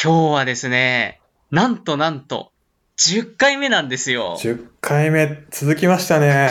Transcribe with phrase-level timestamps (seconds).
[0.00, 1.20] 今日はですね、
[1.50, 2.52] なんとなんと、
[2.98, 4.36] 10回目なんですよ。
[4.38, 6.50] 10回目続きましたね。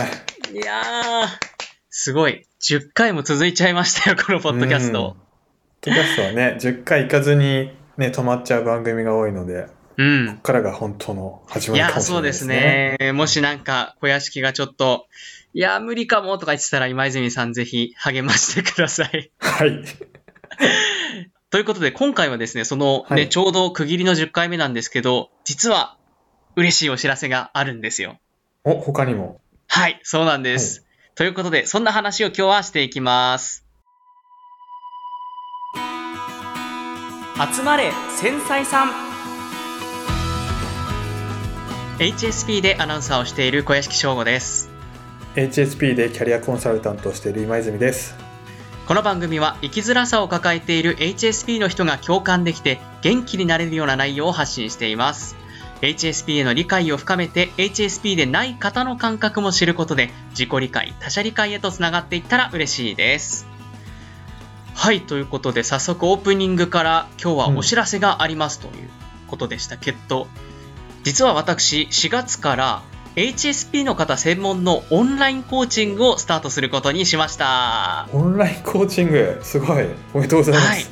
[0.51, 1.27] いやー、
[1.89, 2.45] すごい。
[2.61, 4.99] 10回も続いちゃいましたよ、このポッドキャスト。
[4.99, 5.21] うん。
[5.79, 10.27] ポッドキャストはね、10回行かずにね、止まっちゃう番組が多いので、うん。
[10.27, 12.97] ここからが本当の始まりかもしれそうでないですすね。
[12.99, 13.11] ね。
[13.13, 15.07] もしなんか、小屋敷がちょっと、
[15.53, 19.31] いやー、無理かもとか言ってたら、今泉さんぜひ励ましてください。
[19.39, 19.85] はい。
[21.49, 25.95] ということで、今回はですね、そのね、はいちょうど区切りの10回目なんですけど、実は、
[26.57, 28.19] 嬉しいお知らせがあるんですよ。
[28.63, 29.39] お、他にも。
[29.67, 30.85] はい、そうなんです。
[31.15, 33.63] ということで、そんな話を今日はしていきます。
[37.55, 38.91] 集まれ繊細さん
[41.99, 44.69] HSP でアナウンサーをしている小屋敷翔吾です。
[45.35, 48.26] HSP でキャリアコンサルタントをしている今泉です。
[48.87, 55.35] この番組は生きづらさを抱えている HSP の人が共感できて元気になれるような内容を発信しています。
[55.81, 63.45] HSP への理解を深めて HSP でない方の感覚も知ることで自己理解、他者理解へとつながっていったら嬉しいです。
[64.73, 68.89] はい、ということで早速オープニングから今日はお知らせがありますという
[69.27, 70.27] ことでしたけど、
[71.03, 72.83] 実は私4月から
[73.17, 78.07] HSP の方専門のオンラインコーチングをスタートすることにしました。
[78.13, 79.87] オンラインコーチング、すごい。
[80.13, 80.67] おめでとうございます。
[80.67, 80.85] はい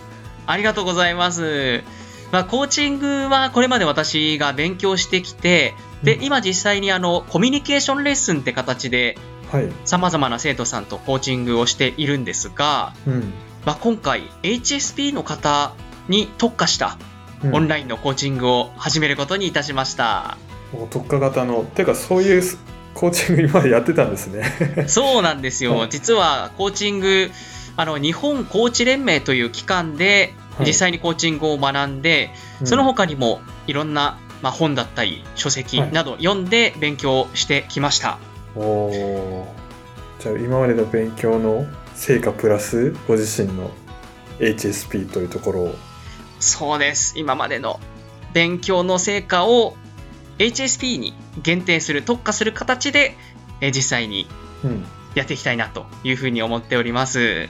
[0.48, 1.84] ありがとうございます。
[2.32, 9.18] まあ、コーチングはこれまで私が勉強してきて、でう、ん今実際にあの、コミュニケーションレッスンって形で
[9.52, 9.70] はい。
[9.86, 13.34] 様々な生徒さんとコーチングをしているんですが、うん。
[13.66, 15.74] まあ、今回 HSP の方
[16.08, 16.98] に特化した
[17.44, 20.38] うんオンラインのコーチングを始めることにいたしました。
[20.76, 22.44] もう特化型の、ていうかそういう
[22.94, 24.44] コーチング今までやってたんですね。
[24.88, 25.76] そうなんですよ。
[25.78, 27.32] はい実はコーチング、
[27.76, 32.32] あの、日本コーチ連盟という機関ではい実際にコーチングを学んで、
[32.64, 38.20] その他にもいろんな、まあ、本だったり書籍など読んで勉強してきました。
[38.56, 43.70] おおーじゃあ今までの勉強の成果プラスご自身の
[44.40, 45.76] HSP というところを
[46.40, 47.14] そうです。
[47.18, 47.80] 今までの
[48.34, 49.76] 勉強の成果を
[50.40, 53.16] HSP に限定する、特化する形で、
[53.62, 54.28] えー実際に
[54.64, 54.86] うん
[55.16, 57.48] やっていきたいなというふうに思っております。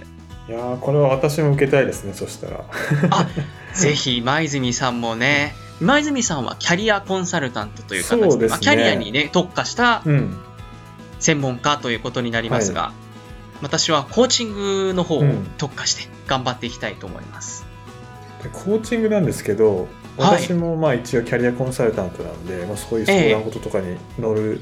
[0.48, 2.64] いやーこれは私も受けたいですねそしたら
[3.10, 3.28] あ
[3.74, 10.38] ぜひ、今泉さんもね、今泉さんはキャリアコンサルタントという形で、ねまあ、キャリアにね、特化したうん
[11.20, 12.92] 専門家ということになりますが、
[13.64, 17.66] 私はコーチングの方をうん特化して頑張っていきたいと思います。
[18.44, 19.88] でコーチングなんですけどはい
[20.18, 24.62] 私もまあ一応キャリアコンサルタントなんで、まあ、そういう相談事とかに乗る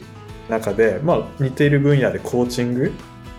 [0.50, 2.91] 中で、まあ似ている分野でコーチング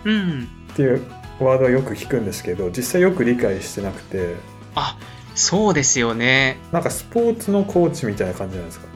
[0.05, 0.49] うん。
[0.73, 1.05] っていう
[1.39, 4.35] ワードはよく聞くんですけど実際よく理解してなくて。
[4.75, 4.97] あ、
[5.35, 6.57] そうですよね。
[6.71, 8.87] なんかスポーツのコーチみたいな感じなんですか？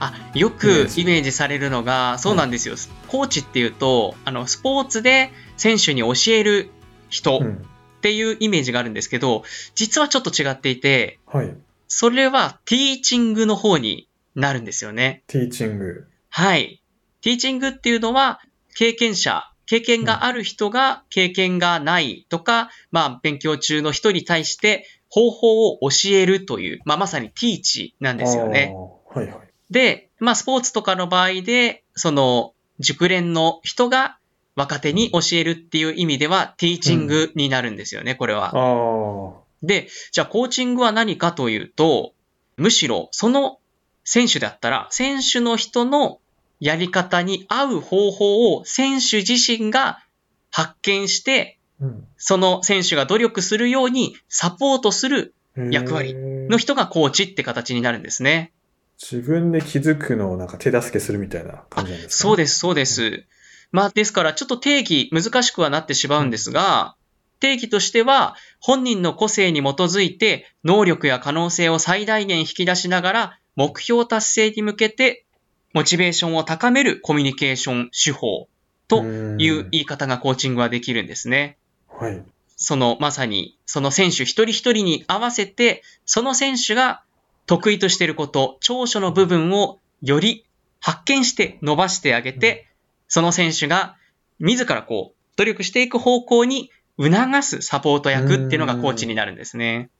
[0.00, 1.30] あ、よくイメージ。
[1.32, 2.74] されるのが、そうなんですよ。
[3.08, 6.70] コーチっていうと、あの、スポーツで選手に教える
[7.10, 7.66] 人っうん。
[8.00, 9.42] ていうイメージがあるんですけど、
[9.74, 11.54] 実はちょっと違っていて、はい
[11.92, 15.24] それはティーチングの方になるんですよね。
[15.26, 16.80] ティーチングはい。
[17.20, 18.40] ティーチングっていうのは、
[18.76, 28.72] 経験者、経験がある人が経験がないとか、まあ、勉強中の人に対して方法を教えるという、まあ、まさにティーチなんですよね。
[29.12, 34.18] はいはいで、まあ、スポーツとかの場合で、その、熟練の人が
[34.56, 38.46] 若手に教えるっていう意味では、ティーチングになるんですよね、これは。
[38.46, 42.12] ああで、じゃあコーチングは何かというと、
[42.56, 43.58] むしろその
[44.04, 46.20] 選手だったら、選手の人の
[46.60, 50.04] やり方に合う方法を選手自身が
[50.50, 55.34] 発見して、うんその選手が努力するようにサポートする
[55.70, 58.52] 役割の人がコーチって形になるんですね。
[59.00, 63.24] 自分で気づくのをなんか手助けするみたいな感じなんですか、そうです、そうです。
[63.72, 66.96] まあ、ですから、ちょっと定義難しくはなってしまうんですが、
[67.40, 75.24] 定義としては、本人の個性に基づいて、能力や可能性を最大限引き出しながら、目標達成に向けて、
[75.72, 78.48] モチベーションを高めるコミュニケーション手法
[78.88, 81.56] という言い方がコーチングはできるんですね。
[81.88, 82.22] はい。
[82.56, 87.02] その、まさに、その選手一人一人に合わせて、その選手が
[87.46, 90.44] 得意としていること、長所の部分をより
[90.80, 92.68] 発見して伸ばしてあげて、
[93.08, 93.96] その選手が
[94.38, 99.90] 自らこう、努力していく方向に促すサポート役っていうのがコーチになるんですね。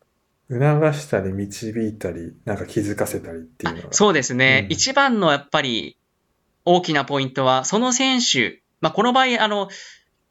[0.50, 0.60] 促
[0.94, 4.62] したり導いたりなんか気づかせたりっていうのがそうですね。
[4.64, 5.96] うん一番のやっぱり
[6.64, 9.68] 大きなポイントは、その選手、まあ、この場合、あの、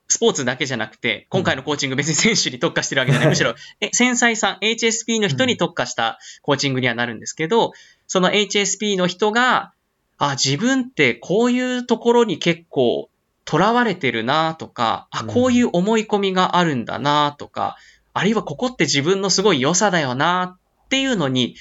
[0.08, 3.30] スポーツだけじゃなくて、今回のコーチング別に選手に特化してるわけじゃない。
[3.30, 7.74] むしろ、え繊細さん、HSP の人に特化したコーチングにはなるんですけど、
[8.08, 9.74] その HSP の人が、
[10.18, 13.10] あ、自分ってこういうところに結構
[13.50, 17.78] 囚われてるなとか、あ、こういう思い込みがあるんだなとか、
[18.14, 21.56] あるいはここって自分のすごい良さだよなっていうのに、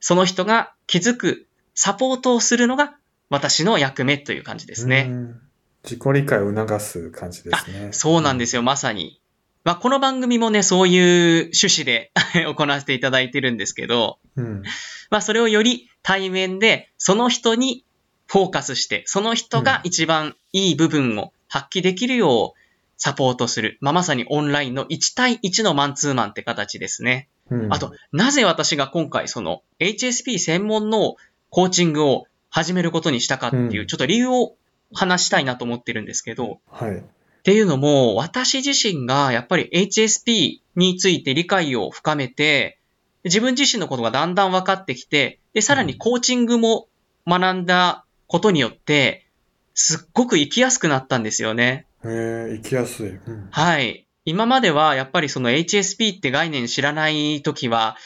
[0.00, 2.96] その人が気づくサポートをするのが
[3.28, 5.06] 私の役目という感じですね。
[5.08, 5.40] うん
[5.82, 7.88] 自己理解を促す感じですね。
[7.92, 9.20] そうなんですよ、まさに。
[9.64, 12.12] まあ、この番組もね、そういう趣旨で
[12.54, 14.62] 行わせていただいてるんですけど、うん。
[15.10, 17.84] まあ、それをより対面で、その人に
[18.30, 22.60] フォーカスして、その人が一番いい部分を発揮できるよう
[22.96, 23.76] サポートする。
[23.80, 27.28] まあ、まさにオンラインの1対1のマンツーマンって形ですね。
[27.50, 31.16] うんあと、、なぜ私が今回その HSP 専門の
[31.48, 34.54] コーチングを始めることにしたかっていう、うんちょっと理由を
[34.94, 36.98] 話したいなと思ってるんですけど、はい。
[36.98, 37.02] っ
[37.42, 42.78] ていうのも、私自身がやっぱり HSP について理解を深めて、
[43.24, 46.86] 自分自身のことがだんだん分かってきて、で、さらにコーチングも
[47.26, 49.26] 学んだことによって、
[49.74, 51.86] すっごく生きやすくなったんですよね。
[52.04, 53.08] えー、生きやすい。
[53.08, 53.48] うん。
[53.50, 54.06] はい。
[54.24, 57.96] 今まではやっぱりその HSP って概念知らないときは、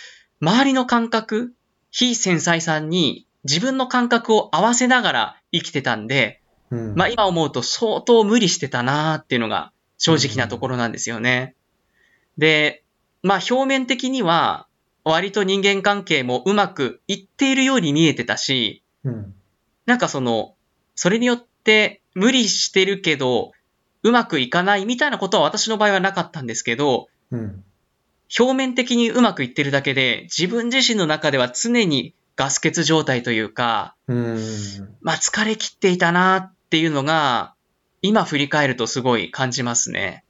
[0.40, 1.52] 周りの感覚、
[1.90, 6.40] 非繊細さんに自分の感覚を合わせながら生きてたんで、
[6.70, 11.54] うん、まあ今思うと相当無理してたなーっていうのが正直なところなんですよね。
[12.38, 12.82] で、
[13.22, 14.68] まあ表面的には
[15.04, 19.33] 割と人間関係もうまくいっているように見えてたし、うん。
[19.86, 20.54] なんかその、
[20.94, 23.52] それによって無理してるけど、
[24.02, 27.64] うまくいかないみたいなことは私の場合はなかったんですけど、うん。
[28.38, 34.96] 表面的にうまくいってるだけで、自分自身の中では常にガス欠状態というか、うん。
[35.00, 37.54] まあ疲れ切っていたなっていうのが、
[38.02, 40.24] 今振り返るとすごい感じますね。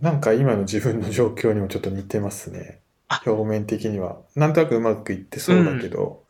[0.00, 3.22] なんか今の自分の状況にもちょっと似てますねあ。
[3.26, 4.16] 表面的には。
[4.34, 6.24] なんとなくうまくいってそうだけど、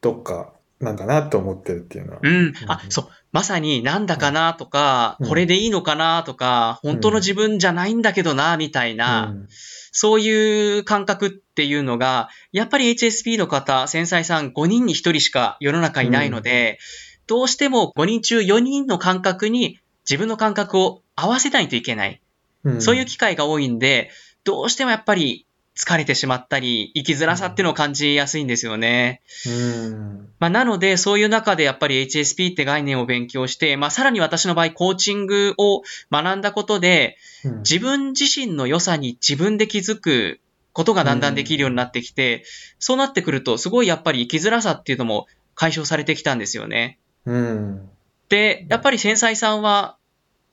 [0.00, 0.52] どっか
[0.82, 2.20] なんかなと思ってるっていうのは。
[2.22, 2.52] うん。
[2.66, 3.08] あう、んそう。
[3.30, 9.48] まさになんだかなとか、うんこれでいいのかなとか、本当の自分じゃないんだけどな、みたいな、うん
[9.94, 16.78] そういう感覚っていうのが、やっぱり HSP の方、繊細さん5人に1人しか世の中いないので、
[17.26, 22.22] どうしても5人中4人の感覚に自分の感覚を合わせないといけない。
[22.64, 24.10] うんそういう機会が多いんで、
[24.44, 25.46] どうしてもやっぱり
[25.76, 29.22] 疲れてしまったり、生きづらさっていうのを感じやすいんですよね。
[29.46, 30.28] うん。
[30.38, 40.38] まあ、なので、そういう中でやっぱり HSP って概念を勉強して、まあ、さらに私の場合、コーチングを学んだことで、うん自分自身の良さに自分で気づく
[40.72, 42.44] ことがだんだんできるようになってきて、
[42.78, 46.98] そうなってくると、すごいやっぱり生きづらさっていうのも解消されてきたんですよね。
[47.26, 47.90] うん。
[48.28, 49.96] で、やっぱり繊細さんは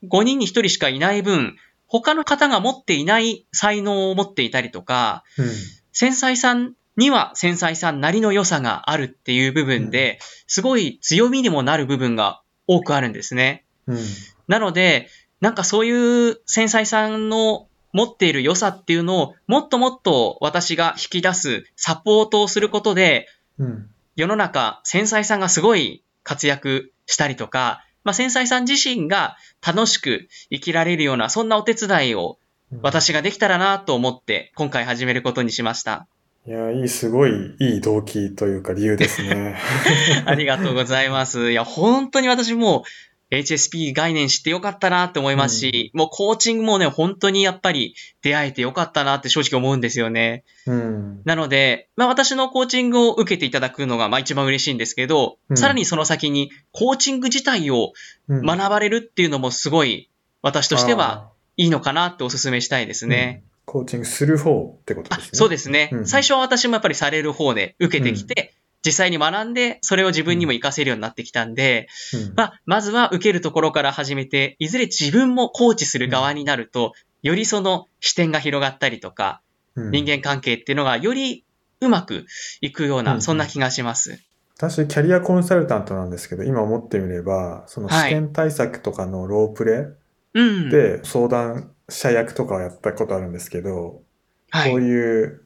[0.04, 1.56] 5人に1人しかいない分、
[1.90, 5.46] 他の方が持っていない才能を持っていたりとか、うん。
[5.92, 13.64] 繊細さんには繊細さんなりの良さがあるっていう部分で、すごい強みにもなる部分が多くあるんですね。
[13.88, 13.98] うん。
[14.46, 15.08] なので、
[15.40, 23.26] なんかそういう繊細さんの持っている良さっていうのをもっともっと私が引き出すサポートをすることで、
[23.58, 23.90] うん。
[24.14, 29.36] 世の中繊細さんがすごい活躍したりとか、まあ、繊細さん自身が
[29.66, 32.38] 楽しく生きられるようなそんなお手伝いを
[32.82, 36.06] 私ができたらなと思って今回始めることにしました。
[36.46, 39.56] いや、いい、すごいいい動機というか理由ですね。
[40.24, 41.50] ありがとうございます。
[41.50, 42.84] いや、本当に私も
[43.30, 50.44] HSP 概念知ってよかったなって思いますし、もうコーチングもね、本当にやっぱり出会えてよかったなって正直思うんですよね。
[50.66, 51.22] うん。
[51.24, 57.92] なので、まあ私のコーチングを受けていただくのがまあ一番嬉しいんですけど、うんさらにその先にコーチング自体を
[58.28, 60.10] うん学ばれるっていうのもすごい
[60.42, 63.42] 私としては、いいのかなってお勧めしたいですね。
[63.44, 65.30] うんコーチングする方ってことあですね。
[65.38, 68.52] そうですね、うん最初は私もやっぱりされる方で受けてきて、
[68.84, 79.42] 実際に学んで、それを自分にも活かせるようになってきたんで、うんまあ、まずは受けるところから始めて、いずれ自分もコーチする側になると、よりその視点が広がったりとか、
[79.76, 81.44] うん人間関係っていうのがより
[81.80, 82.26] うまく
[82.60, 84.18] いくような、うんそんな気がします。
[84.56, 89.88] 私、キャリアコンサルタントなんですけど、今思ってみれば、そのはい試験対策とかのロープレ
[90.34, 90.70] うん。
[90.70, 94.02] で相談者役とかはやったことあるんですけど、
[94.50, 94.82] はいこう。
[94.82, 95.42] いう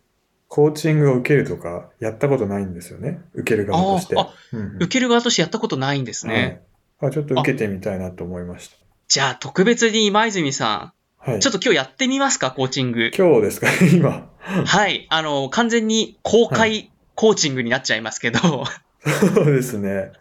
[0.49, 3.21] コーチングを受けるとかやったことないんですよね。
[3.35, 4.17] 受ける側として。
[4.17, 6.35] ああうんうん受ける側としてやったことないんですね。
[7.01, 8.71] はいあちょっと受けてみたいなと思いまし
[9.09, 11.31] じゃあ、特別に今泉さた。
[11.31, 11.39] はい。
[11.39, 13.11] ん、ちょっと今日やってみますか、コーチング。
[13.17, 13.67] 今日ですか？
[13.93, 14.31] 今。
[14.41, 15.07] はい。
[15.11, 18.39] あの、完全に公は開コーチングになっちゃいますけど、
[19.05, 20.13] そうですね。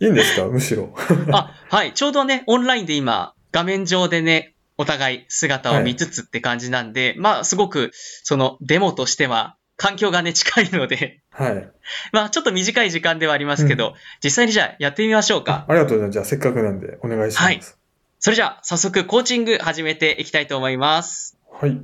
[0.00, 0.46] いいんですか？
[0.46, 0.94] むしろ。
[1.32, 1.92] あ、はい。
[1.92, 11.70] ちょうどね、オンラインで今、画面上でね、お互い姿を見つつって感じなんで、まあ、すごく、そのデモとしては、環境がね、近いので、はい。
[12.12, 15.66] まあ、ちょっと短い時間ではありますけど、実際にじゃあやってみましょうか。
[15.68, 16.12] ありがとうございます。
[16.12, 17.44] じゃあ、せっかくなんでお願いします。
[17.44, 17.60] はい
[18.24, 21.36] それじゃあ、早速、コーチング始めていきたいと思います。
[21.50, 21.76] はい。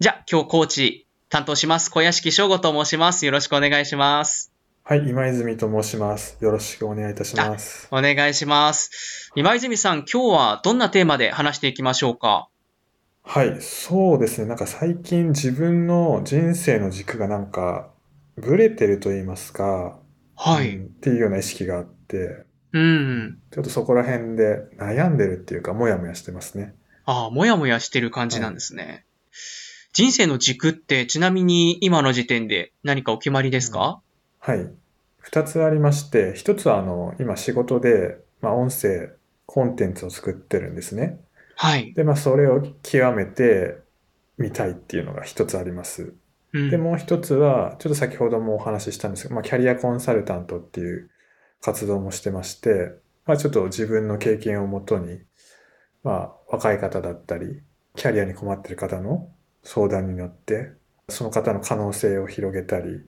[0.00, 1.88] じゃあ、今日コーチ担当します。
[1.88, 3.24] 小屋敷翔吾と申します。
[3.26, 4.50] よろしくお願いします。
[4.82, 6.36] はい、今泉と申します。
[6.40, 7.86] よろしくお願いいたします。
[7.92, 9.30] お願いします。
[9.36, 12.48] 今泉さん、今日はどんなテーマで話していきましょうか？
[13.26, 14.46] はい、そうですね。
[14.46, 17.90] なんか最近自分の人生の軸がなんか、
[18.36, 19.98] ブレてると言いますか、
[20.36, 20.76] はい。
[20.76, 23.38] うんっていうような意識があって、うん。
[23.50, 26.74] ちょっとそこら辺で悩んでるっていうか、もやもやしてますね。
[27.06, 29.04] ああ、もやもやしてる感じなんですね。
[29.92, 34.00] 人生の軸って、ちなみに今の時点で何かお決まりですか、
[34.40, 34.68] はい。
[35.18, 39.10] 二つありまして、一つはあの、今仕事で、まあ音声、
[39.46, 41.20] コンテンツを作ってるんですね。
[41.56, 41.94] はい。
[41.94, 43.78] で、まあそれを極めて
[44.38, 46.14] みたいっていうのが一つあります。
[46.52, 51.10] うんで、もう一つは、ちょっと先ほどもお話ししたんですけど、まあ、キャリアコンサルタントっていう
[51.60, 52.92] 活動もしてまして、
[53.26, 55.20] まあ、ちょっと自分の経験をもとに、
[56.04, 57.60] まあ、若い方だったり、
[57.96, 59.28] キャリアに困ってる方の
[59.64, 60.72] 相談に乗って、
[61.08, 63.00] その方の可能性を広げたり、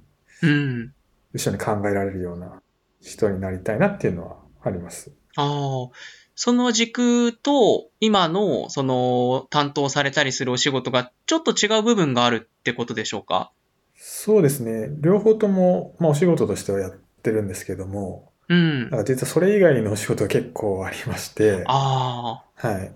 [0.42, 0.92] うん。
[1.32, 2.60] 一緒に考えられるような
[3.00, 5.12] 人になりたいなっていうのはあります。
[5.36, 5.88] ああ、
[6.36, 13.50] その軸と今のその担当されたりするお仕事がちょっと違う部分があるってことでしょうか？
[13.96, 14.90] そうですね。
[15.00, 18.90] 両方とも、まあ、お仕事としてはやってるんですけども、うんなん。
[18.90, 22.92] か実はそれ以外のお仕事が結構ありまして、あはい。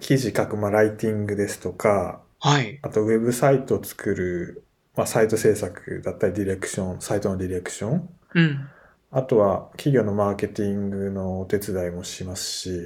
[0.00, 2.80] 記事書く、まあ、ライティングですとか、あ、はい。
[2.82, 4.64] あとウェブサイトを作る、
[4.96, 8.08] まあ、サイト制作だったり、ディレクション、サイトのディレクション。
[8.34, 8.68] うん。
[9.14, 12.80] あとは企業のマーケティングのお手伝いもしますし、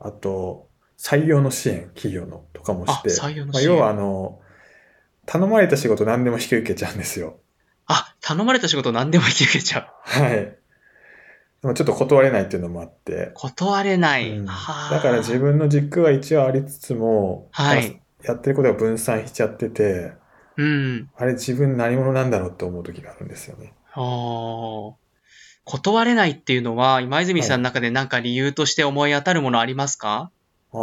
[0.00, 4.40] あと、採用の支援、企業のとかもして、あ採用のまあ、要はあの、
[5.26, 7.38] 頼まれた仕事何でも引き受けちゃうんですよ。
[7.86, 9.86] あ、頼まれた仕事何でも引き受けちゃう。
[9.94, 10.32] はい。
[10.34, 10.58] で
[11.62, 14.28] もちょっと断れないっていうのもあって、断れない。
[14.28, 20.12] うんはあだから自分の軸は一応ありつつも、はいまあやってることが分散しちゃってて、
[20.56, 21.10] うん。
[21.16, 23.72] あれ自分何者なんだろうって思う時があるんですよね。
[23.94, 25.00] ああ。
[25.64, 30.30] 断れないっていうのは、今泉さんの中で何か理由として思い当たるものありますか、
[30.72, 30.78] ああ、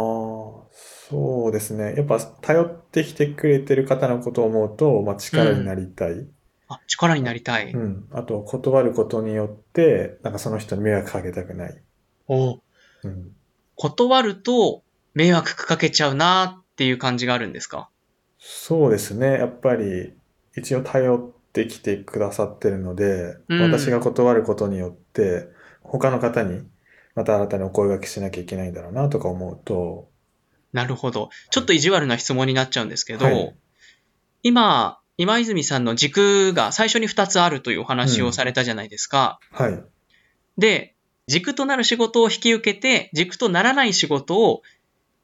[0.70, 1.94] そうですね。
[1.96, 6.26] やっぱ頼ってきてくれてる方のことを思うと、まあ、力になりたい。
[6.68, 7.72] あ、力になりたい。
[7.72, 8.06] うん。
[8.12, 11.82] あと、断ることによって、なんかその人に迷惑かけたくない。
[12.26, 12.60] おう
[13.04, 13.32] うん。
[13.74, 14.82] 断ると
[15.14, 17.88] 迷惑かけちゃうなっていう感じがあるんですか？
[18.38, 19.32] そうですね。
[19.38, 20.12] やっぱり、
[20.56, 21.32] 一応頼
[21.62, 25.48] ってきてくださってるので、うん私が断ることによって、
[25.82, 26.62] 他の方に
[27.14, 30.08] また新たにお声掛けしなきゃいけないんだろうなとか思うと、
[30.72, 31.30] なるほど。
[31.50, 33.54] ちょっと意地悪な質問になっちゃうんですけど、はい
[34.42, 39.40] 今、今泉さんの軸が最初に2つあるというお話をされたじゃないですか。
[39.50, 39.82] はい。
[40.58, 40.94] で、
[41.26, 44.62] 軸となる仕事を引き受けて、軸とならない仕事を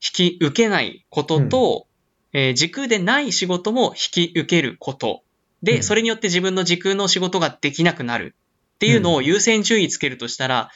[0.02, 1.86] 引き受けないことと、
[2.32, 5.22] えー軸でない仕事も引き受けること。
[5.64, 8.36] で、うんそれによって自分の軸の仕事ができなくなる
[8.76, 10.70] っていうのを優先順位つけるとしたら、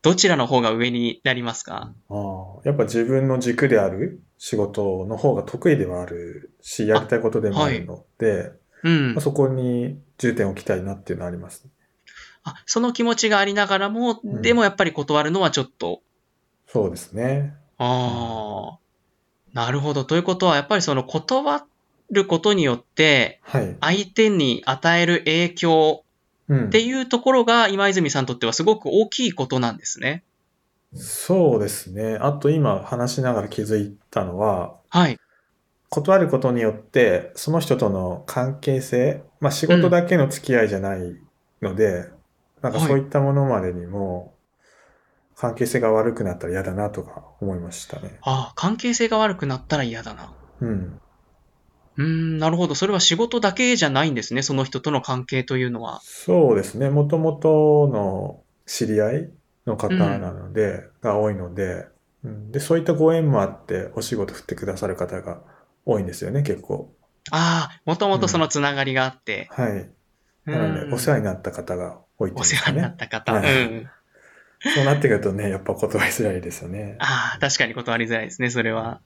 [0.00, 1.92] どちらの方が上になりますか？
[2.08, 8.52] ああ、やっぱ自分の軸である仕事の方が得意ではあるし、やりたいことでもあるので、
[8.84, 9.20] うんまあ、。
[9.20, 11.66] そこに重点を置きたいなっていうのはあります。
[12.44, 16.00] あその気持ちがありながらも、うんでもやっぱり断るのはちょっと、
[16.68, 17.54] そうですね。
[17.78, 18.78] ああ、
[19.52, 20.04] なるほど。
[20.04, 21.66] ということは、やっぱりその断
[22.10, 23.76] ることによって、はい。
[23.80, 26.04] 相手に与える影響
[26.48, 30.24] うんっていうところが今泉さんにとってはすごく大きいことなんですね。
[30.94, 32.16] そうですね。
[32.20, 35.18] あと今話しながら気づいたのは、はい。
[35.90, 41.16] 断ることによって、その人との関係性、まあ仕事だけの付き合いじゃない
[41.60, 42.08] ので、
[42.62, 44.34] なんかはいそういったものまでにも、
[45.36, 48.18] 関係性が悪くなったら嫌だなとか思いましたね。
[48.22, 50.32] ああ、関係性が悪くなったら嫌だな。
[50.60, 51.00] うん。
[51.98, 52.74] うーん、なるほど。
[52.74, 54.42] それは仕事だけじゃないんですね。
[54.42, 56.00] その人との関係というのは。
[56.04, 56.88] そうですね。
[56.90, 59.30] もともとの知り合い
[59.66, 61.86] の方なので、が多いので、
[62.24, 65.40] うん、で、そういったご縁もあって、お仕事振ってくださる方が
[65.84, 66.94] 多いんですよね、結構。
[67.30, 69.48] ああ、もともとそのつながりがあって。
[69.50, 69.70] はい。
[69.72, 69.92] う
[70.46, 72.96] なので、んお世話になった方が多いっていうんですかお世話になっね。
[72.96, 73.32] た方。
[73.32, 73.90] はいうん。
[74.74, 76.96] そうなってくるとね、やっぱ断りづらいですよね。
[77.00, 79.00] ああ、確かに断りづらいですね、それは。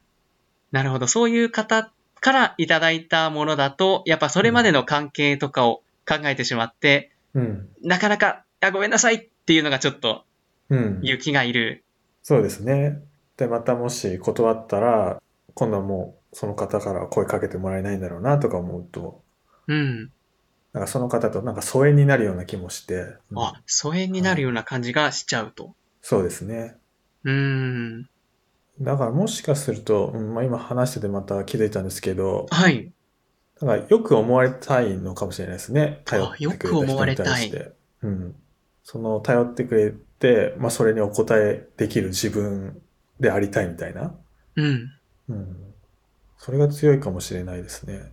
[0.70, 1.06] なるほど。
[1.06, 7.68] そういう方からいただいたものだと、やっぱそれまでの関係とかを考えてしまって、うん。
[7.82, 10.24] なかなか、あ、ごめんなさいっていうのがちょっと
[10.70, 11.00] うん。
[11.02, 11.82] 勇気がいる。
[12.22, 13.02] そうですね。
[13.36, 15.20] で、またもし断ったら、
[15.54, 19.20] 今度はもうその方から声かけてもらえないんだろうなとか思うと、
[19.66, 20.12] うん。
[20.72, 25.74] なんかその方となんか疎遠になるような気もして、うんあ、疎遠になるような感じがしちゃうと。
[26.00, 26.76] そうですね。
[27.24, 28.08] うーん。
[28.80, 32.92] だからもしかすると、うんまあ、今話しててまた気づいたんですけど、はい。
[33.60, 36.02] なんかよく思われたいのかもしれないですね。
[36.04, 37.72] 頼ってくれた人に対して。
[38.02, 38.34] うん。
[38.82, 42.80] その頼ってくれて、まあそれにお答えできる自分
[43.20, 44.14] でありたいみたいな。
[44.56, 44.90] うん。
[45.28, 45.56] うん。
[46.38, 48.12] それが強いかもしれないですね。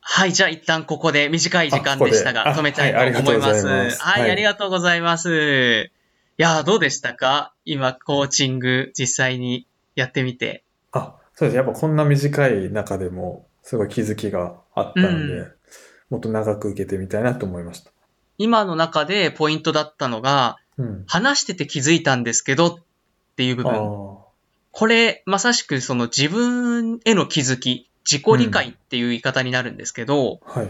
[0.00, 3.66] はい、じゃあ一旦ここで短い時間でしたが、あここで止めたいと思います。
[3.66, 5.90] はいありがとうございますはい、はいありがとうございます。
[6.38, 7.51] いやー、どうでしたか？
[7.64, 10.64] 今、コーチング実際にやってみて。
[10.92, 11.56] あ、そうです。
[11.56, 15.52] やっぱこんな短い中でも、すごい気づきがあったので、うん
[16.12, 17.90] もっと長く受けてみたいなと思いました。
[18.36, 21.04] 今の中でポイントだったのが、うん。
[21.06, 22.76] 話してて気づいたんですけどっ
[23.36, 23.72] ていう部あ分。
[23.72, 24.18] あ。
[24.72, 30.68] これ、まさしくその自分への気づき、自己理解っていう言い方になるんですけど、はい。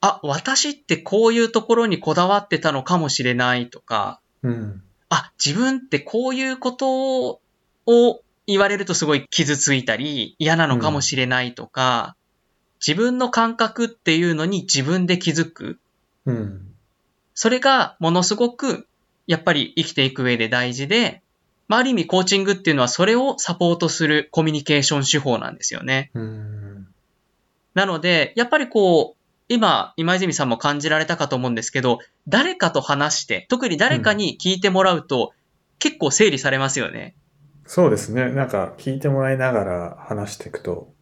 [0.00, 4.82] あ、私ってこういうところにこだわってたのかもしれないとか、うん。
[5.14, 7.40] あ、自分ってこういうこと
[7.86, 12.16] を言われるとすごい傷ついたり嫌なのかもしれないとか、
[12.84, 15.78] 自分の感覚っていうのに自分で気づく。
[16.24, 16.74] うん。
[17.34, 18.86] それがものすごく
[19.26, 21.20] やっぱり生きていく上で大事で、
[21.68, 26.10] まあ、ある意味コーチングっていうのはそれをサポートするコミュニケーション手法なんですよね。
[26.14, 26.88] うん。
[27.74, 29.21] なので、やっぱりこう、
[29.52, 35.32] 今、今泉さんも感じられたかと思うんですけど、誰かと話して、特に誰かに聞いてもらうと、
[35.78, 37.14] 結構整理されますよね。
[37.66, 38.30] そうですね。
[38.30, 40.92] なんか聞いてもらいながら話していくと、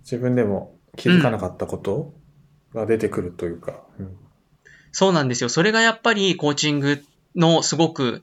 [0.00, 2.14] 自分でも気づかなかったこと
[2.74, 3.84] が出てくるというか。
[3.98, 4.16] うん
[4.98, 5.50] そうなんですよ。
[5.50, 7.04] それがやっぱりコーチング
[7.34, 8.22] のすごく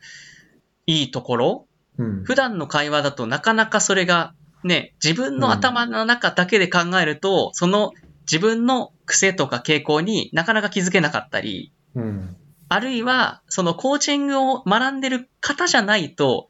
[0.88, 1.68] いいところ。
[2.00, 2.24] うん。
[2.24, 4.34] 普段の会話だとなかなかそれが
[4.64, 7.94] ね、自分の頭の中だけで考えると、その
[8.24, 12.36] 自分の癖とか傾向になかなか気づけなかったり、うん。
[12.70, 16.50] あるいはそのコーチングを学んでる方じゃないと、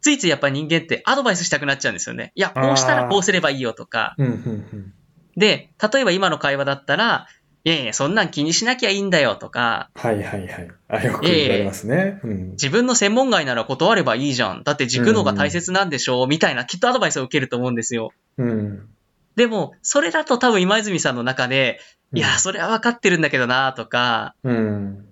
[0.00, 2.32] ついついやっぱり人間ってアドバイスしたくなっちゃうんですよね。
[2.34, 4.14] いや、こうしたらこうすればいいよとか。
[4.18, 4.26] うん。
[4.26, 4.92] うん。
[5.36, 7.26] で、例えば今の会話だったら、
[7.64, 10.70] いやいや、そんなん気にしなきゃいいんだよとか、はいはいはい。
[10.88, 12.20] あ、よく言われますね。
[12.22, 12.50] うん。
[12.52, 14.62] 自分の専門外なら断ればいいじゃん。
[14.62, 18.12] だって軸のが大切なんでしょう、みたいなきっとアドバイスを受けると思うんですよ。
[18.38, 18.88] うん。
[19.38, 21.78] でも、それだと多分今泉さんの中で、
[22.12, 25.06] うんいや、それは分かってるんだけどなとか、うん。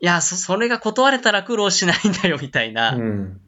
[0.00, 3.40] いや、そ、それが断れたら苦労しないんだよみたいなうん。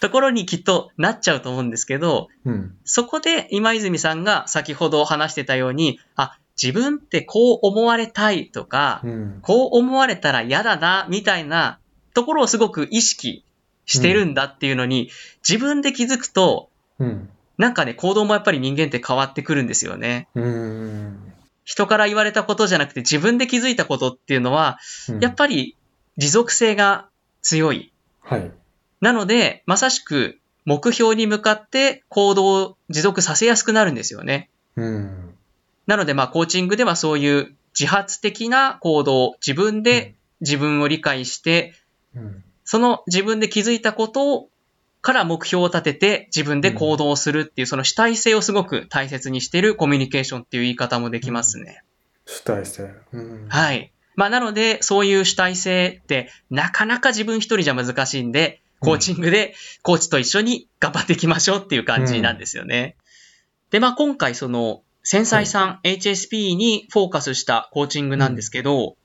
[0.00, 2.76] ところにきっとなっちゃうと思うんですけど、うん。
[2.84, 9.38] そこで今泉さんが先ほど話してたように、あ、自分ってこう思われたいとか、うん。
[9.42, 11.78] こう思われたら嫌だな、みたいな
[12.14, 13.44] ところをすごく意識
[13.86, 15.10] してるんだっていうのに、
[15.48, 17.30] 自分で気づくと、うん。
[17.58, 20.28] なんかね、行動もやっぱり人間って変わってくるんですよね。
[20.34, 21.32] うん。
[21.64, 24.78] 人から言われたことじゃなくて自分で気づいたことっていうのは、
[25.20, 25.76] やっぱり
[26.16, 27.08] 持続性が
[27.42, 27.92] 強い。
[28.20, 28.50] はい。
[29.00, 34.50] なので、まさしく目標に向かって行動を持続させやすくなるんですよね。
[34.76, 35.34] うん。
[35.86, 41.74] なので、まあ、コーチングではそういう自発的な行動、自分で自分を理解して、
[42.14, 42.44] うん。
[42.64, 44.48] その自分で気づいたことを
[45.04, 51.82] から目標を立てて自分で行動するっていう、その主体性をすごく大切にしているコミュニケーションっていう言い方もできますね。
[52.24, 52.90] 主体性。
[53.12, 53.46] うん。
[53.50, 53.92] はい。
[54.16, 62.96] まあ、なので、そういう主体性って、なかなか自分一人じゃ難しいんで、コーチングで、コーチと一緒に頑張っていきましょうっていう感じなんですよね。
[63.70, 68.96] で、まあ、今回、その、繊細さん、HSP にフォーカスしたコーチングなんですけど、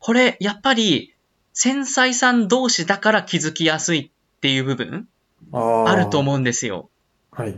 [0.00, 1.14] これ、やっぱり、
[1.52, 5.08] 繊細さん同士だから気づきやすいっていう部分、
[5.52, 6.20] ああるとう。
[6.20, 6.90] 思うんですよ。
[7.30, 7.50] はい。
[7.50, 7.54] っ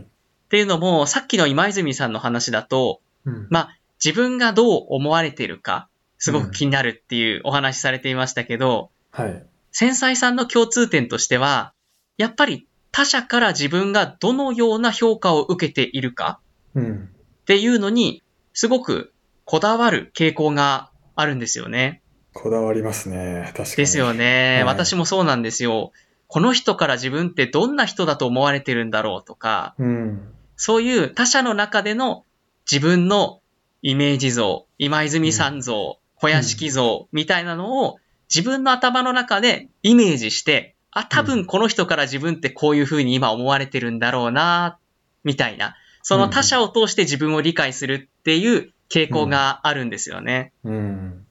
[0.49, 3.47] ていうのも、さっきの今泉さんの話だと、うん。
[3.49, 9.45] まあ、自分がどう思われているか、すごく気になるっていうお話されていましたけど、はい。
[9.71, 11.73] 繊細さんの共通点としては、
[12.17, 16.39] やっぱり他者から自分がどのような評価を受けているか
[16.75, 17.09] うん。
[17.41, 22.01] っていうのに、すごくこだわる傾向があるんですよね。
[22.33, 23.51] こだわりますね。
[23.55, 23.75] 確かに。
[23.75, 24.55] ですよね。
[24.55, 25.91] はい私もそうなんですよ。
[26.35, 30.33] この人から自分ってどんな人だと思われてるんだろうとか、うん。
[30.57, 32.25] そういう他者の中での
[32.69, 33.39] 自分の
[33.81, 44.77] イメージ像、今泉さん像、小屋敷像みたいなのを自分の頭の中でイメージして、あ、多分この人から自分ってこういう風に今思われてるんだろうな、
[45.23, 45.77] みたいな。
[46.03, 50.51] その他者を通して自分を理解するっていう傾向があるんですよね。
[50.65, 51.25] うん。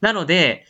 [0.00, 0.64] なので、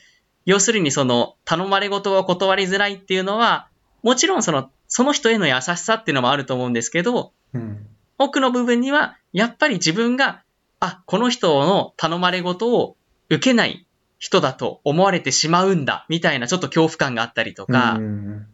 [0.44, 3.68] 要するにその頼まれ事を断りづらいっていうのは、
[4.06, 7.84] もちろんその、その人への優しさっていうのもあると思うんですけど、うん。
[8.18, 10.44] 奥の部分には、やっぱり自分が、
[10.78, 12.96] あ、この人の頼まれ事を
[13.30, 13.84] 受けない
[14.20, 18.46] 人だと思われてしまうんだ、みたいなちょっと恐怖感があったりとか、うん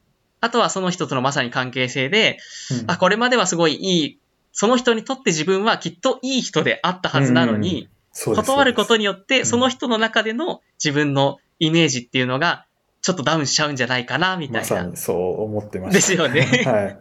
[0.44, 2.38] あとはその人とのまさに関係性で、
[2.70, 2.90] うん。
[2.90, 4.18] あ、これまではすごいいい、
[4.52, 7.90] その人にとって自分はきっといい人であったはずなのに、
[8.34, 12.64] 断ることによって、んその人の中での自分のイメージっていうのが、
[13.02, 14.60] ちょっとダウンしちゃうんじゃないかな、みたいな。
[14.60, 15.94] まさにそう思ってました。
[15.98, 16.98] ですよねはい。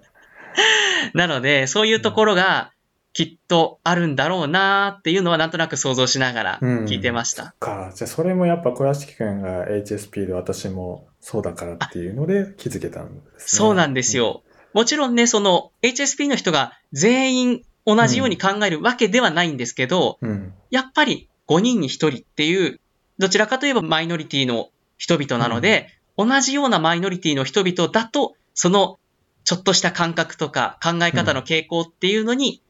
[1.14, 2.74] なので、そういうところが
[3.14, 7.54] きっとあるんだろうなっていうのはなんとなく想像しながらうん聞いてました。
[7.60, 7.92] か。
[7.94, 13.60] じゃあそれもやっぱ小屋敷くんが HSP で私もそうだからっていうので気づけたんですね。
[13.60, 14.44] そうなんですよ。
[14.74, 20.30] もちろんね、その HSP の人が全員同じように考えるわけではないんですけど、うん。
[20.30, 20.54] うん。
[20.70, 22.80] やっぱり5人に1人っていう、
[23.18, 24.70] どちらかといえばマイノリティの
[25.02, 29.00] 人々なので、同じようなマイノリティの人々だと、その
[29.44, 32.62] ちょっとした感覚とか考え方の傾向っていうのに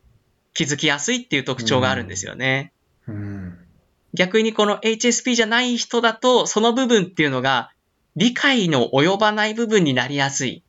[0.54, 2.72] 気づきやすいっていう特徴があるんですよね。
[3.06, 3.58] うん。
[4.14, 7.74] 逆にこの HSP じゃない人だと、その部分っていうのが
[8.16, 10.64] 理解の及ばない部分になりやすい。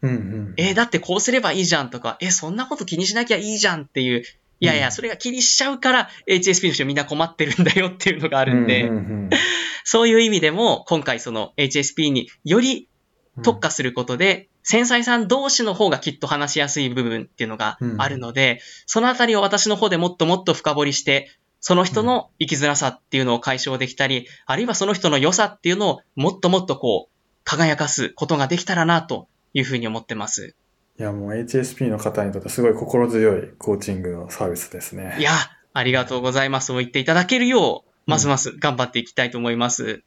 [0.00, 0.54] うんうん。
[0.56, 4.24] えーだってこうすればいいじゃんとか、えーそんなこと気にしなきゃいいじゃんっていう、
[4.62, 4.92] いやいうや、ん。
[4.92, 9.30] それが気にしちゃうから HSP の人みんな困ってるんだよっていうのがああるんで、うんうん
[9.84, 12.88] そういう意味でも今回その HSP により
[13.36, 27.12] うん特化することで、繊細さん同士の方がきっと話しやすい部分っていうのがあるので、そのあたりを私の方でもっともっと深掘りして、その人の生きづらさっていうのを解消できたり、あるいはその人の良さっていうのをもっともっとこう、
[27.44, 30.54] 輝かすことができたらなというふうに思ってます。
[30.98, 35.16] いや、もう HSP の方にとってすごい心強いコーチングのサービスですね。
[35.18, 35.32] いや、
[35.72, 36.66] ありがとうございます。
[36.68, 40.02] そう言っていただけるよう、ますます頑張っていきたいと思います。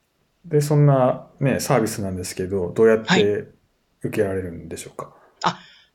[0.46, 3.46] で、そんなね、サービスなんですけど、どうやっはいて
[4.04, 5.14] 受けられるんでしょうか？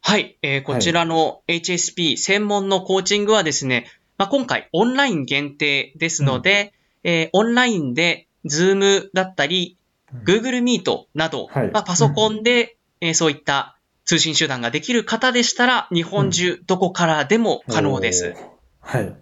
[0.03, 6.73] はい、えーこちらの HSP 専門のコーチングはですね、まあ、今回オンライン限定ですので、
[7.05, 9.77] えーオンラインで Zoom だったり、
[10.13, 13.77] うん Google Meet など、はいまあ、パソコンで、えーそういった
[14.11, 18.35] 通信手段ができる方でしたら、日本中どこからでも可能です。
[18.81, 19.15] はい。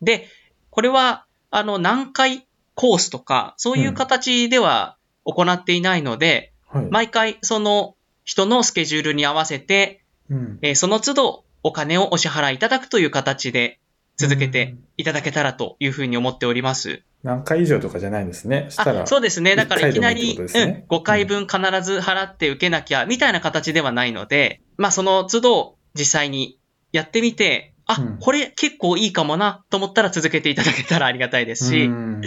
[0.00, 0.28] で、
[0.70, 6.86] これは、あの、何回コースとか、そういう形では行っていないので、はい。
[6.90, 10.00] 毎回その人のスケジュールに合わせて、
[10.30, 13.78] うんえーその都度お金をお支払いいただくという形で
[14.16, 17.02] 続けていただけたらというふうに思っております。
[17.22, 18.66] 何回以上とかじゃないんですね。
[18.70, 19.02] したら。
[19.02, 19.54] あそうですね。
[19.56, 20.44] だからいきなり、うん、
[20.88, 26.58] 5回分必ず払って受けなきゃ、みたいな形ではないので、まあその都度実際に
[26.92, 32.20] やってみて、あ、うんこれ結構いいかもなと思ったら続けていただけたらありがたいですし、うん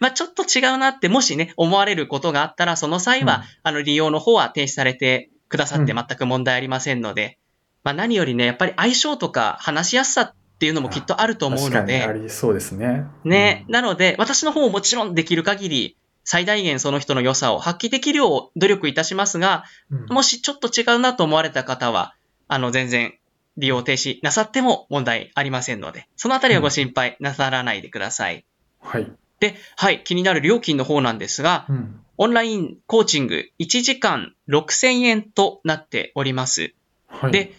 [0.00, 7.38] まあちょっと違うなって、もしね、思われることがあったら、その際は、うんあの、利用の方は停止されてくださってうん全く問題ありませんので、
[7.84, 13.04] まあ何よりね、やっぱり相性とか話しやすさっていうのもきっとあると思うの確かにあで、りそうですね。
[13.24, 22.14] ね、うんなので、私の方ももちろんできる限り、最大限その人の良さを発揮できるよう努力いたしますが、うんもしちょっと違うなと思われた方は、
[22.46, 23.14] あの、全然
[23.56, 28.44] 利用停止なさっても問題ありませんので、そのあたりはご心配なさらないでください。
[28.78, 29.10] はい。
[29.40, 36.72] で、はい、気になる料金の方なんですが、うんオンラインコーチング1時間6000円となっております。
[37.08, 37.32] はい。
[37.32, 37.52] で、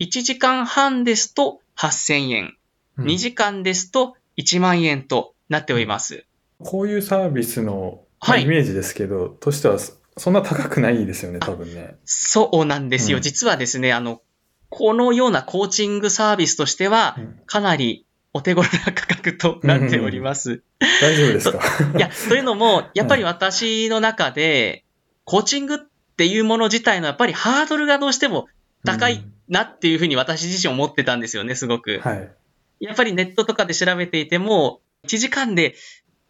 [0.00, 2.56] 1時間半ですと8000円、
[2.98, 3.06] うん。
[3.06, 6.24] 2時間ですと1万円となっております。
[6.58, 8.42] こういうサービスの、まあはい。
[8.42, 11.96] イメージですけど、としてはそそんな高くないですよね、多分ね。
[12.04, 13.16] そうなんですよ。
[13.16, 13.22] うん。
[13.22, 14.20] 実はですね、あの、
[14.68, 17.40] このようなコーチングサービスとしてはう、ん。
[17.46, 20.62] かなりお手頃な価格となっております。
[21.00, 21.60] 大丈夫ですか？
[21.96, 24.84] いや、というのも、やっぱり私の中で、
[25.24, 25.78] コーチングっ
[26.16, 28.48] ていうもの自体のやっぱりハードルがどうしても
[28.84, 32.00] 高いなっていうふうに私自身思ってたんですよね、すごく。
[32.02, 32.32] はい。
[32.80, 35.74] やっぱりネットとかで調べていても、1時間で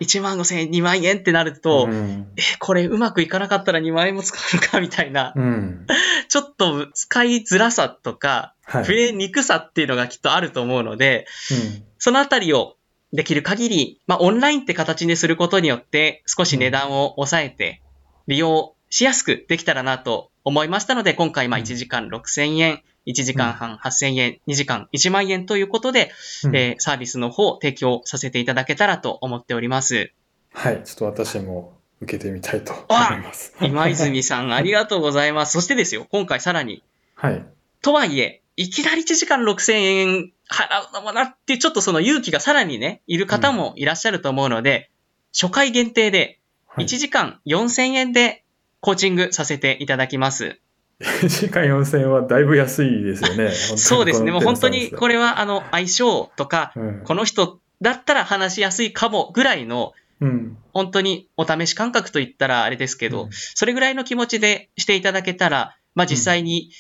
[0.01, 5.87] 1万5千円、2万円ってなると、うんえ、これうまくいかなかったら2万円も使うのかみたいな、うん。
[6.29, 8.85] ちょっと使いづらさとか、はい。
[8.85, 12.77] 触れにくさっていうのがきっとあると思うので、うんそのあたりを
[13.13, 17.83] できる限り、まあ、オンラインって形にすることによって、少し値段を抑えて、
[18.27, 26.11] 利用しやすくできたらなと思いましたので、今回、まあ、うん1時間6000円、1時間半8000円、2時間1万円ということで、
[26.45, 30.13] うんえーサービスの方を提供させていただけたらと思っております。
[30.53, 30.83] はい。
[30.85, 32.83] ちょっと私も受けてみたいと思
[33.17, 33.55] います。
[33.61, 35.53] 今泉さん、ありがとうございます。
[35.53, 36.83] そしてですよ、今回さらに、
[37.15, 37.45] はい。
[37.83, 44.91] とはいえ、いきなり1時間6000円払うのもなってちょっとその勇気がさらにね、いる方もいらっしゃると思うので、
[45.33, 48.45] 初回限定ではい1時間4000円で
[48.81, 50.59] コーチングさせていただきます。
[51.01, 53.51] 1 時間4000円はだいぶ安いですよね。
[53.77, 54.33] そうですね。
[54.33, 60.59] もう本当にこれ、れはあの相性とか、うんこの人だったら話しやすいかもぐらいの、うん。
[60.73, 66.71] 本当にお試し感覚といったらあれですけど、うんそれぐらいの気持ちでしていただけたら、まあ実際に、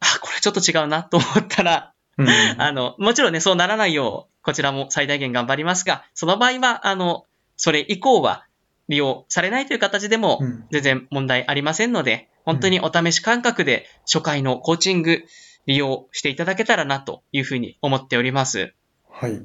[0.00, 2.28] あ、これちょっと違うなと思ったら、うん
[2.60, 7.24] あの、もちろんね、そうならないよう、こちらも最大限頑張りますが、その場合は、あの、
[7.56, 8.44] それ以降は
[8.88, 15.24] 利用されないという形でもうん全然問題ありませんので、本当にお試し感覚で初回のコーチング
[15.66, 18.74] 利用していただけたらなというふうに思っております。
[19.10, 19.42] はい。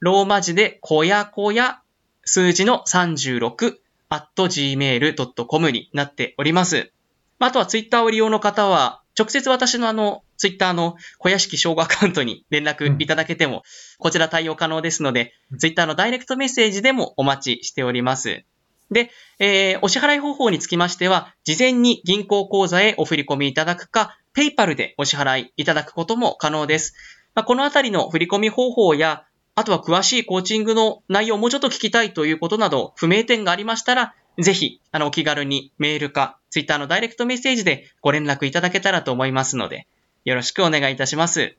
[0.00, 1.80] ローマ字で小や小や
[2.24, 3.74] 数字の36
[4.08, 6.90] at gmail.com になっております。
[7.38, 13.62] まああとはツイッターを利用の方は、直接私のあの、ツイッターの小屋敷小学アカウントに連絡いただけても、
[13.98, 18.44] こちら対応可能ですのでう、んツイッターのダイレクトメッセージでもお待ちしております。
[18.90, 26.94] で、えーお支払い方法につきましては、事前に銀行口座へお振り込みいただくか、ペイパルでお支払いいただくことも可能です。
[27.34, 29.24] まあ、このあたりの振り込み方法や、
[29.60, 39.86] あとは詳しいコーチングの内容をもうちょっと聞きたいということなど、不明点がありましたら、ぜひ、あの、お気軽にメールか、ツイッターのダイレクトメッセージでご連絡いただけたらと思いますので、
[40.24, 41.56] よろしくお願いいたします。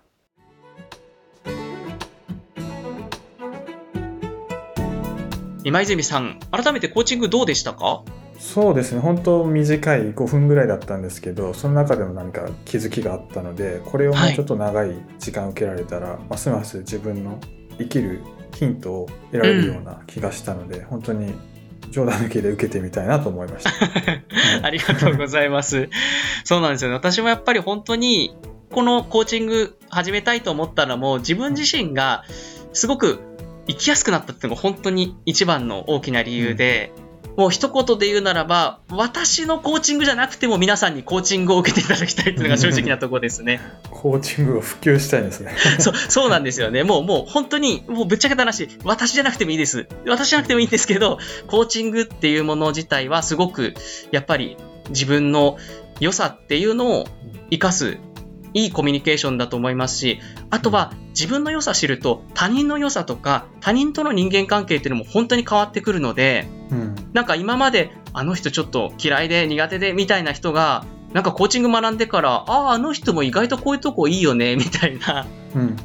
[5.64, 8.04] 今泉さん、改めてコーチングどうでしたか？
[8.40, 9.02] そうですね。
[9.02, 17.40] 本当短い5分ぐらいだったんですけど、その中でも何か気づきがあったので、これをもうちょっと長い時間受けられたら、ますます自分の
[17.82, 18.22] 生きる
[18.56, 21.34] ヒントを得られるような気がしたので、本当に
[21.90, 23.70] 冗談抜きで受けてみたいなと思いました。
[23.72, 24.24] は い
[24.64, 25.90] ありがとうございます。
[26.44, 26.96] そうなんですよね。
[26.96, 28.36] 私もやっぱり本当に、
[28.72, 32.24] このコーチング始めたいと思ったのも、自分自身が
[32.74, 33.20] すごく
[33.68, 36.94] 生きやすくなったっていうのが本当に一番の大きな理由で、
[37.38, 43.62] もう一言で言うならば、私のコーチングじゃなくても皆さんにコーチングを受けていただきたいっていうのが正直なところですね。
[43.90, 45.56] コーチングを普及したいんですね。
[45.80, 46.84] そう、そうなんですよね。
[46.84, 49.88] もう、もう本当に、もうぶっちゃけた話、私じゃなくてもいいです。
[50.06, 53.74] 私じゃなくてもいいんですけど、コーチングっていうもの自体はすごく、
[54.12, 54.58] やっぱり
[54.90, 55.58] 自分の
[56.00, 57.08] 良さっていうのを
[57.50, 57.98] 活かす、
[58.54, 66.96] いいコミュニケーションだと思いますし、あとは自分の良さ知ると他人の良さとか他人との人間関係っていうのも本当に変わってくるので、うん。
[67.14, 75.78] なんか今まであの人ちょっと嫌いで苦手でみたいな人が、なんかコーチング学んでから、ああ、あの人も意外とこういうとこいいよね、 みたいな、うん。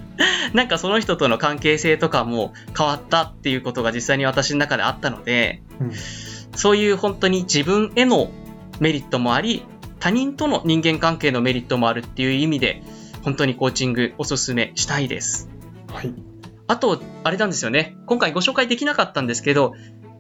[0.53, 5.93] なんかその人との関係性とかも変わったっていうことが実際に私の中であったので、うん
[6.57, 8.31] そういう本当に自分への
[8.81, 9.63] メリットもあり、
[9.99, 12.83] 他人との人間関係のメリットもあるっていう意味で、
[13.23, 15.49] 本当にコーチングおすすめしたいです。
[15.93, 16.15] はい。
[16.69, 17.97] あと、あれなんですよね。
[18.07, 19.75] 今回ご紹介できなかったんですけど、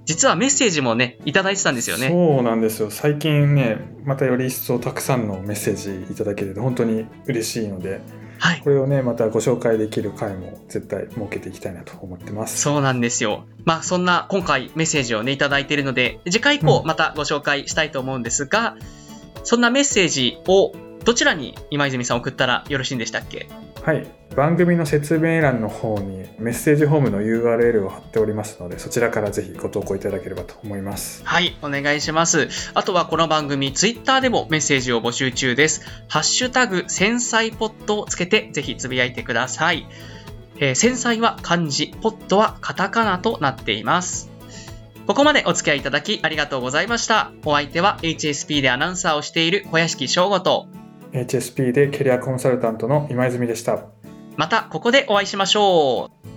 [0.04, 2.08] 実はメッセージもね、いただいてたんですよね。
[2.10, 2.90] そうなんですよ。
[2.90, 8.00] 最近ね、またより一層たくさんのメッセージいただけると本当に嬉しいので、
[8.38, 8.60] はい。
[8.60, 12.60] これをね、またご紹介できる回も絶対設けていきたいなと思ってます。
[12.60, 13.46] そうなんですよ。
[13.64, 18.76] まあそんな今回メッセージをねいただいているので、次回以降うんまたご紹介したいと思うんですが、
[19.46, 20.72] そんなメッセージを
[21.04, 23.48] どちらに今泉さん送ったらよろしいんでしたっけ？
[23.82, 24.06] はい。
[24.34, 31.22] 番組の説明欄の方にメッセージフォームの URL を貼っておりますので、そちらからぜひご投稿いただければと思います。
[31.24, 32.48] はい、お願いします。
[32.74, 35.82] あとはこの番組、ツイッターでもメッセージを募集中です。
[36.08, 39.86] ハッシュタグ、繊細ポットをつけて、ぜひつぶやいてください。
[40.58, 44.30] えー繊細は漢字、ポットはカタカナとなっています。
[45.06, 47.30] ここまでお付き合いいただきありがとうございました。
[47.44, 50.66] お相手は HSP でアナウンサーをしている小屋敷翔吾と、
[51.12, 53.84] HSP でキャリアコンサルタントの今泉でした。
[54.36, 56.35] またここでお会いしましょう。